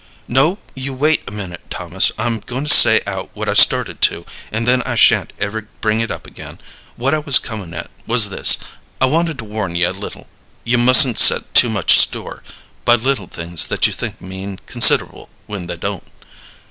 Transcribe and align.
"No, 0.27 0.57
you 0.75 0.95
wait 0.95 1.21
a 1.27 1.31
minute, 1.31 1.61
Thomas. 1.69 2.11
I'm 2.17 2.39
goin' 2.39 2.63
to 2.63 2.73
say 2.73 3.01
out 3.05 3.29
what 3.35 3.47
I 3.47 3.53
started 3.53 4.01
to, 4.01 4.25
and 4.51 4.65
then 4.67 4.81
I 4.81 4.95
sha'n't 4.95 5.31
ever 5.37 5.67
bring 5.79 6.01
it 6.01 6.09
up 6.09 6.25
again. 6.25 6.57
What 6.95 7.13
I 7.13 7.19
was 7.19 7.37
comin' 7.37 7.75
at 7.75 7.91
was 8.07 8.31
this: 8.31 8.57
I 8.99 9.05
wanted 9.05 9.37
to 9.37 9.43
warn 9.45 9.75
ye 9.75 9.83
a 9.83 9.91
little. 9.93 10.27
You 10.63 10.79
mustn't 10.79 11.19
set 11.19 11.53
too 11.53 11.69
much 11.69 11.99
store 11.99 12.41
by 12.83 12.95
little 12.95 13.27
things 13.27 13.67
that 13.67 13.85
you 13.85 13.93
think 13.93 14.19
mean 14.19 14.57
consider'ble 14.65 15.29
when 15.45 15.67
they 15.67 15.77
don't. 15.77 16.01